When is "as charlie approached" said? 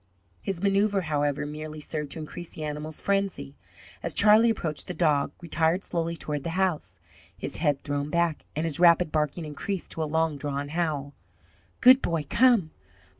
4.01-4.87